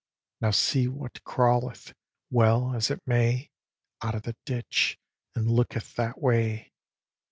Now 0.41 0.49
see 0.49 0.87
what 0.87 1.23
crawleth, 1.23 1.93
well 2.31 2.73
as 2.73 2.89
it 2.89 3.03
may, 3.05 3.51
Out 4.01 4.15
of 4.15 4.23
the 4.23 4.35
ditch, 4.47 4.97
and 5.35 5.45
looketh 5.47 5.93
that 5.95 6.19
way. 6.19 6.73